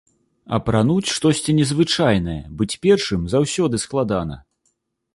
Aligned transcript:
Апрануць 0.57 1.11
штосьці 1.17 1.55
незвычайнае, 1.59 2.41
быць 2.57 2.71
першым 2.89 3.31
заўсёды 3.37 3.75
складана. 3.89 4.45